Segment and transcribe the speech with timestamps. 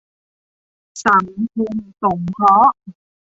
[1.03, 2.73] สังคมสงเคราะห์